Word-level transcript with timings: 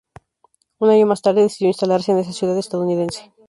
Un 0.79 0.89
año 0.89 1.05
más 1.05 1.21
tarde, 1.21 1.43
decidió 1.43 1.67
instalarse 1.67 2.11
en 2.11 2.17
esa 2.17 2.33
ciudad 2.33 2.57
estadounidense. 2.57 3.31